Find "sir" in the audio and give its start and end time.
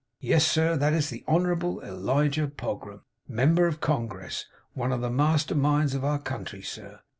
0.47-0.75, 6.63-7.01